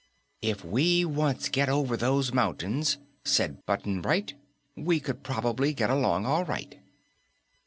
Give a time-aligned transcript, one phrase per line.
[0.41, 4.33] "If we once get over these mountains," said Button Bright,
[4.75, 6.75] "we could probably get along all right."